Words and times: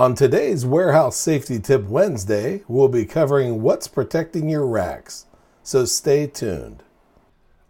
On 0.00 0.14
today's 0.14 0.64
Warehouse 0.64 1.18
Safety 1.18 1.58
Tip 1.58 1.84
Wednesday, 1.84 2.62
we'll 2.68 2.88
be 2.88 3.04
covering 3.04 3.60
what's 3.60 3.86
protecting 3.86 4.48
your 4.48 4.66
racks, 4.66 5.26
so 5.62 5.84
stay 5.84 6.26
tuned. 6.26 6.82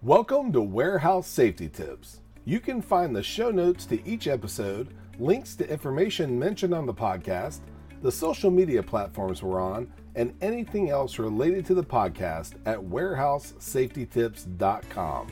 Welcome 0.01 0.53
to 0.53 0.63
Warehouse 0.63 1.27
Safety 1.27 1.69
Tips. 1.69 2.21
You 2.45 2.61
can 2.61 2.83
find 2.83 3.17
the 3.17 3.23
show 3.25 3.51
notes 3.51 3.85
to 3.87 4.07
each 4.07 4.29
episode, 4.29 4.95
links 5.19 5.57
to 5.57 5.69
information 5.69 6.39
mentioned 6.39 6.73
on 6.73 6.87
the 6.87 6.95
podcast, 6.95 7.63
the 8.01 8.13
social 8.13 8.53
media 8.53 8.81
platforms 8.81 9.43
we're 9.43 9.61
on, 9.61 9.93
and 10.15 10.33
anything 10.41 10.89
else 10.89 11.19
related 11.19 11.67
to 11.67 11.75
the 11.75 11.83
podcast 11.83 12.55
at 12.65 12.79
warehousesafetytips.com. 12.79 15.27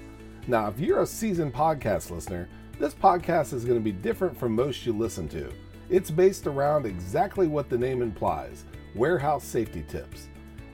Now, 0.49 0.67
if 0.67 0.81
you're 0.81 1.03
a 1.03 1.07
seasoned 1.07 1.55
podcast 1.55 2.11
listener, 2.11 2.49
this 2.81 2.95
podcast 2.95 3.53
is 3.53 3.65
going 3.65 3.79
to 3.79 3.85
be 3.85 3.93
different 3.93 4.37
from 4.37 4.57
most 4.57 4.85
you 4.85 4.93
listen 4.93 5.29
to. 5.29 5.53
It's 5.91 6.11
based 6.11 6.47
around 6.47 6.85
exactly 6.85 7.47
what 7.47 7.71
the 7.71 7.79
name 7.79 8.03
implies 8.03 8.65
warehouse 8.95 9.45
safety 9.45 9.85
tips. 9.89 10.29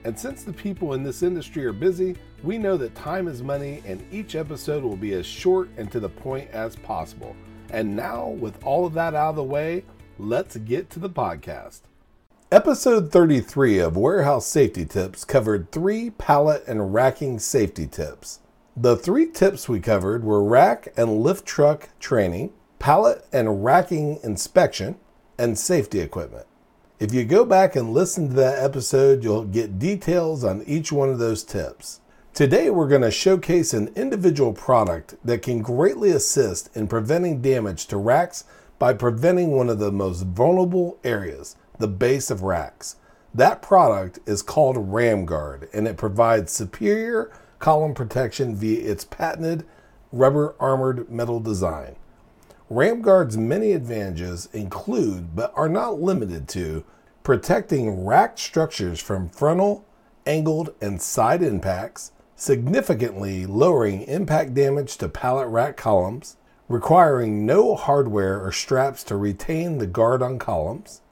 And 0.05 0.19
since 0.19 0.43
the 0.43 0.53
people 0.53 0.95
in 0.95 1.03
this 1.03 1.23
industry 1.23 1.65
are 1.65 1.73
busy, 1.73 2.17
we 2.43 2.59
know 2.59 2.77
that 2.77 2.95
time 2.95 3.29
is 3.29 3.43
money 3.43 3.83
and 3.87 4.05
each 4.13 4.35
episode 4.35 4.83
will 4.83 4.97
be 4.97 5.15
as 5.15 5.25
short 5.25 5.69
and 5.77 5.91
to 5.93 6.01
the 6.01 6.09
point 6.09 6.51
as 6.51 6.77
possible. 6.77 7.37
And 7.71 7.95
now, 7.95 8.29
with 8.29 8.63
all 8.65 8.87
of 8.87 8.95
that 8.95 9.15
out 9.15 9.31
of 9.31 9.37
the 9.37 9.45
way, 9.45 9.85
let's 10.19 10.57
get 10.57 10.91
to 10.91 11.01
the 11.01 11.11
podcast. 11.11 11.83
Episode 12.53 13.11
33 13.11 13.79
of 13.79 13.97
Warehouse 13.97 14.47
Safety 14.47 14.85
Tips 14.85 15.25
covered 15.25 15.73
three 15.73 16.11
pallet 16.11 16.63
and 16.67 16.93
racking 16.93 17.39
safety 17.39 17.87
tips. 17.87 18.41
The 18.77 18.97
three 18.97 19.27
tips 19.31 19.69
we 19.69 19.81
covered 19.81 20.25
were 20.25 20.43
rack 20.43 20.93
and 20.97 21.21
lift 21.21 21.47
truck 21.47 21.89
training, 21.99 22.53
pallet 22.79 23.27
and 23.33 23.65
racking 23.65 24.21
inspection, 24.23 24.97
and 25.39 25.59
safety 25.59 26.01
equipment. 26.01 26.47
If 27.01 27.13
you 27.13 27.25
go 27.25 27.45
back 27.45 27.77
and 27.77 27.93
listen 27.93 28.29
to 28.29 28.35
that 28.35 28.63
episode, 28.63 29.25
you'll 29.25 29.45
get 29.45 29.79
details 29.79 30.45
on 30.45 30.63
each 30.67 30.93
one 30.93 31.09
of 31.09 31.19
those 31.19 31.43
tips. 31.43 32.01
Today, 32.33 32.71
we're 32.71 32.89
going 32.89 33.03
to 33.03 33.11
showcase 33.11 33.75
an 33.75 33.93
individual 33.95 34.53
product 34.53 35.15
that 35.25 35.43
can 35.43 35.63
greatly 35.63 36.11
assist 36.11 36.75
in 36.77 36.89
preventing 36.89 37.43
damage 37.43 37.87
to 37.87 37.97
racks 37.97 38.45
by 38.79 38.93
preventing 38.93 39.53
one 39.53 39.69
of 39.69 39.79
the 39.79 39.93
most 39.93 40.23
vulnerable 40.23 40.99
areas, 41.05 41.57
the 41.79 41.89
base 41.89 42.31
of 42.31 42.43
racks. 42.43 42.97
That 43.35 43.63
product 43.63 44.21
is 44.27 44.43
called 44.43 44.77
RamGuard, 44.77 45.69
and 45.75 45.89
it 45.89 45.97
provides 45.97 46.53
superior 46.53 47.33
column 47.59 47.95
protection 47.95 48.55
via 48.55 48.89
its 48.89 49.05
patented 49.05 49.67
rubber 50.13 50.55
armored 50.61 51.11
metal 51.11 51.41
design. 51.41 51.97
RamGuard's 52.71 53.37
many 53.37 53.73
advantages 53.73 54.49
include, 54.55 55.37
but 55.37 55.53
are 55.55 55.69
not 55.69 56.01
limited 56.01 56.49
to, 56.49 56.83
protecting 57.23 58.07
racked 58.07 58.39
structures 58.39 59.01
from 59.01 59.29
frontal, 59.29 59.85
angled, 60.25 60.75
and 60.81 61.01
side 61.01 61.43
impacts, 61.43 62.13
significantly 62.37 63.45
lowering 63.45 64.03
impact 64.03 64.55
damage 64.55 64.97
to 64.97 65.09
pallet 65.11 65.49
rack 65.49 65.77
columns, 65.77 66.37
requiring 66.67 67.45
no 67.45 67.75
hardware 67.75 68.43
or 68.43 68.51
straps 68.51 69.05
to 69.05 69.17
retain 69.17 69.77
the 69.77 69.87
guard 69.87 70.23
on 70.23 70.39
columns, 70.39 71.03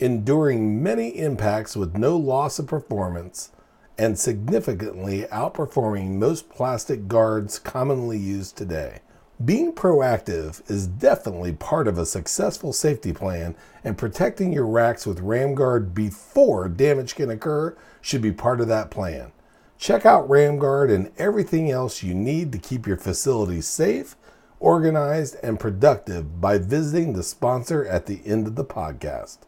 enduring 0.00 0.82
many 0.82 1.10
impacts 1.10 1.76
with 1.76 1.98
no 1.98 2.16
loss 2.16 2.58
of 2.58 2.66
performance, 2.66 3.50
and 3.98 4.18
significantly 4.18 5.26
outperforming 5.30 6.12
most 6.12 6.48
plastic 6.48 7.08
guards 7.08 7.58
commonly 7.58 8.16
used 8.16 8.56
today. 8.56 9.00
Being 9.44 9.72
proactive 9.72 10.70
is 10.70 10.86
definitely 10.86 11.54
part 11.54 11.88
of 11.88 11.96
a 11.96 12.04
successful 12.04 12.72
safety 12.72 13.14
plan, 13.14 13.56
and 13.82 13.96
protecting 13.96 14.52
your 14.52 14.66
racks 14.66 15.06
with 15.06 15.24
RamGuard 15.24 15.94
before 15.94 16.68
damage 16.68 17.14
can 17.14 17.30
occur 17.30 17.74
should 18.02 18.20
be 18.20 18.30
part 18.30 18.60
of 18.60 18.68
that 18.68 18.90
plan. 18.90 19.32
Check 19.78 20.04
out 20.04 20.28
RamGuard 20.28 20.94
and 20.94 21.10
everything 21.16 21.70
else 21.70 22.02
you 22.02 22.14
need 22.14 22.52
to 22.52 22.58
keep 22.58 22.86
your 22.86 22.98
facility 22.98 23.62
safe, 23.62 24.16
organized, 24.60 25.36
and 25.42 25.58
productive 25.58 26.40
by 26.40 26.58
visiting 26.58 27.14
the 27.14 27.22
sponsor 27.22 27.84
at 27.86 28.06
the 28.06 28.20
end 28.26 28.46
of 28.46 28.54
the 28.54 28.64
podcast. 28.64 29.38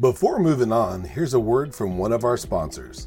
Before 0.00 0.38
moving 0.40 0.72
on, 0.72 1.04
here's 1.04 1.34
a 1.34 1.40
word 1.40 1.74
from 1.74 1.98
one 1.98 2.12
of 2.12 2.24
our 2.24 2.38
sponsors. 2.38 3.06